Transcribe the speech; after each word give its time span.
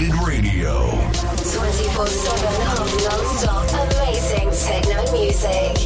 Uncoded 0.00 0.26
Radio. 0.26 0.90
24 1.20 2.06
7 2.06 2.46
of 2.78 2.88
non 3.04 3.36
stop 3.36 3.68
amazing 3.92 4.50
techno 4.50 5.02
music. 5.12 5.76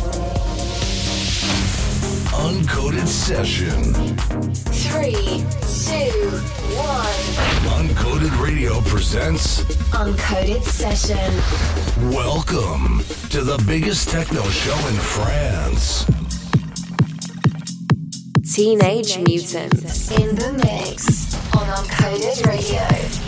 Uncoded 2.30 3.08
Session. 3.08 3.92
Three, 4.71 5.45
two, 5.82 6.30
one. 6.79 7.88
Uncoded 7.88 8.40
Radio 8.40 8.81
presents 8.82 9.64
Uncoded 9.90 10.62
Session. 10.62 12.12
Welcome 12.12 13.03
to 13.31 13.42
the 13.42 13.60
biggest 13.67 14.10
techno 14.10 14.42
show 14.51 14.78
in 14.90 14.94
France. 14.94 16.05
Teenage 18.55 19.19
Mutants. 19.19 20.12
In 20.12 20.37
the 20.37 20.52
mix 20.52 21.34
on 21.56 21.66
Uncoded 21.66 22.46
Radio. 22.46 23.23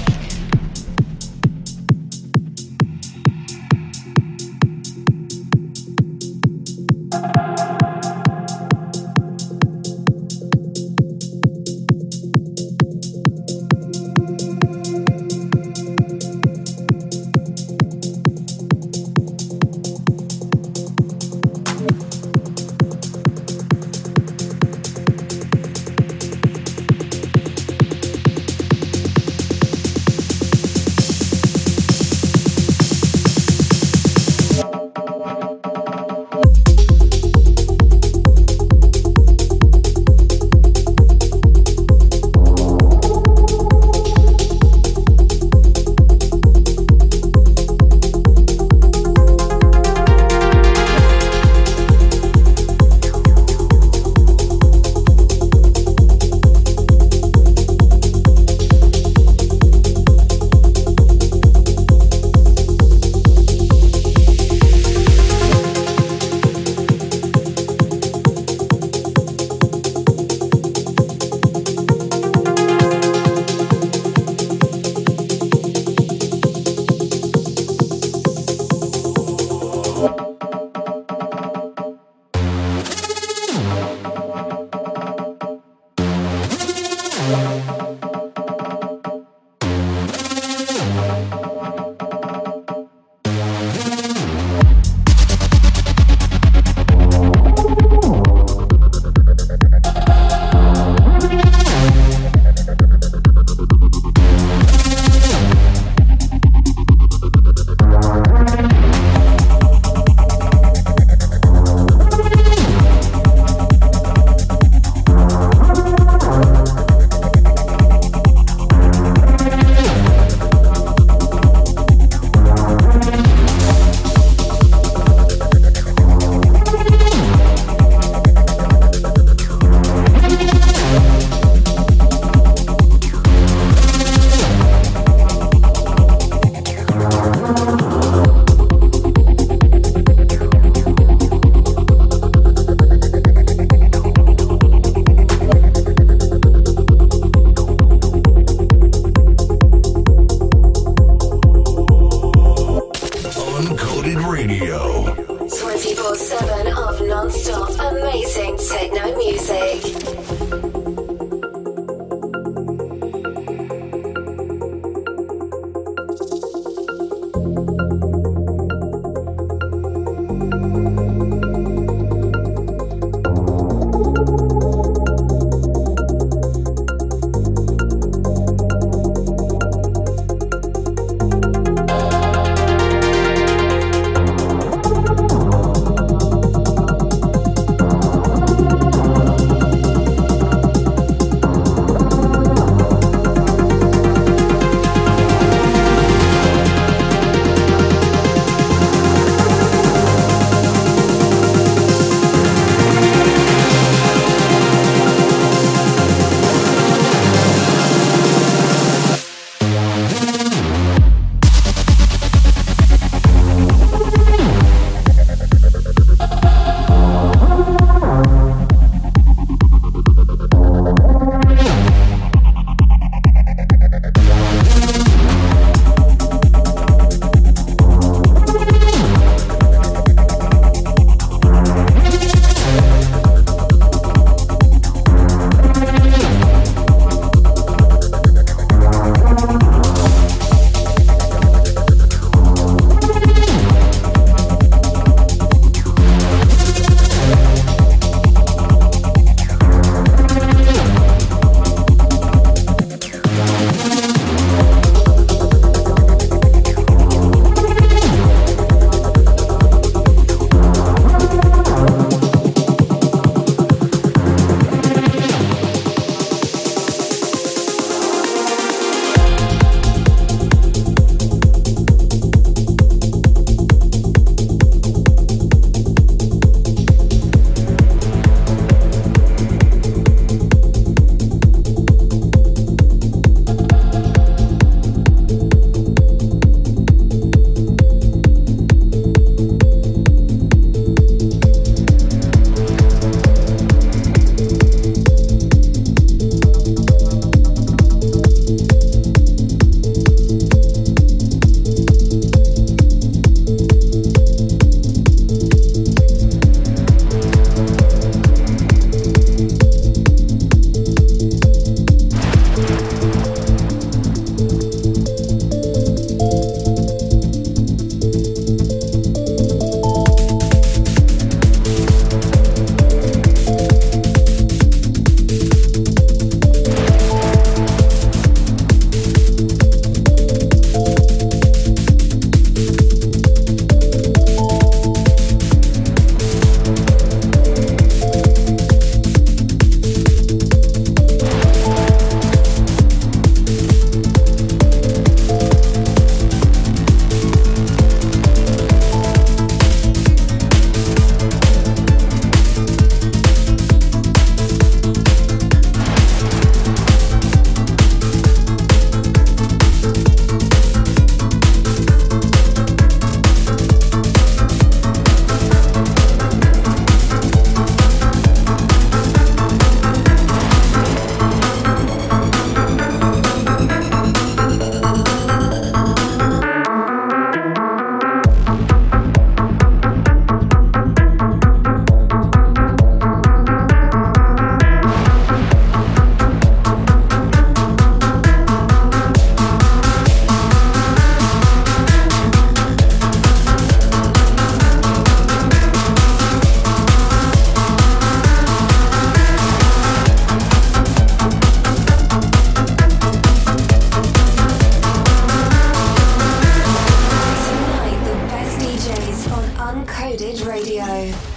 Radio. 410.47 411.36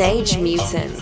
Teenage 0.00 0.38
Mutant 0.38 0.99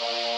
Bye. 0.00 0.33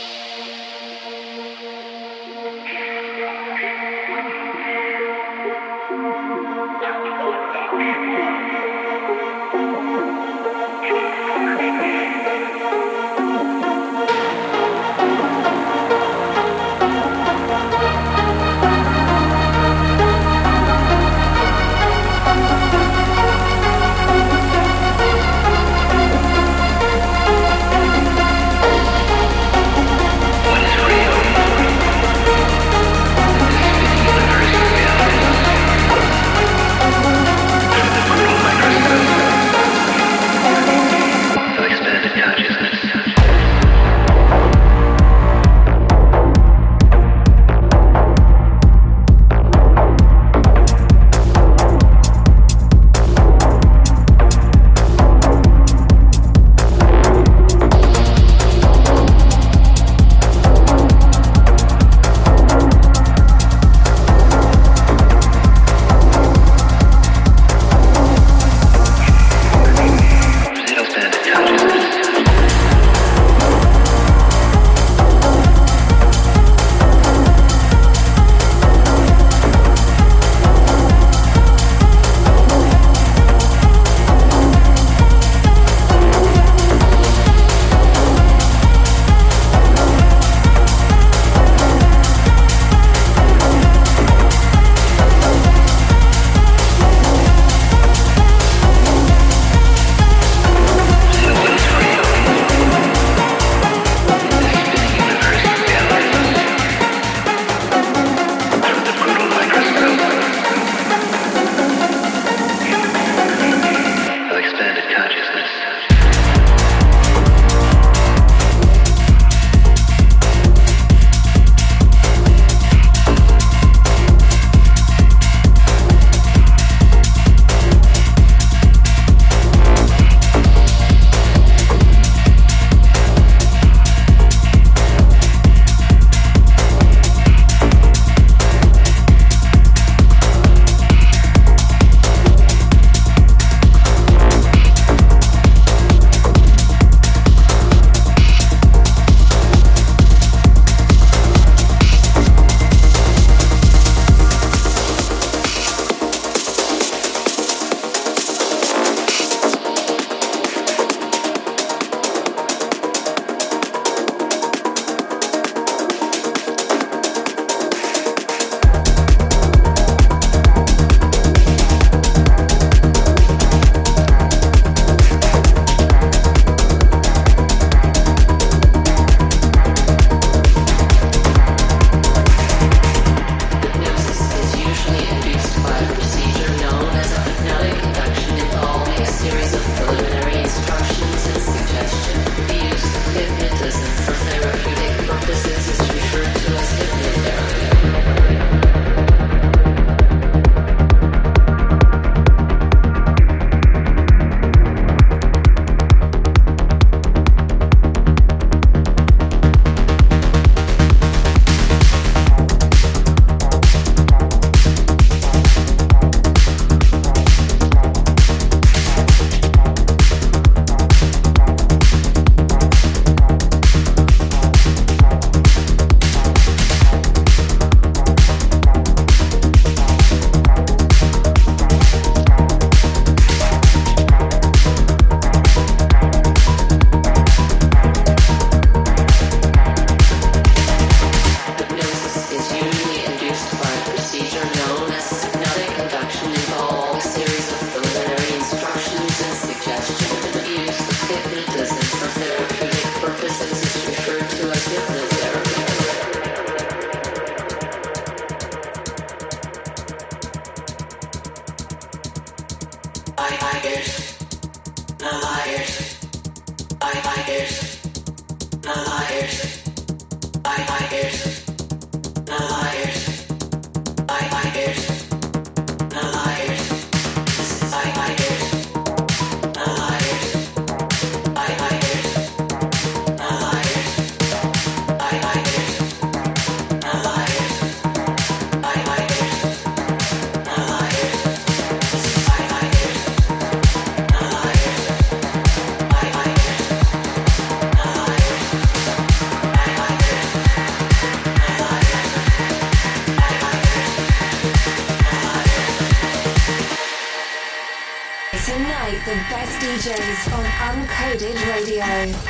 Uncoded 311.16 311.46
Radio. 311.48 312.25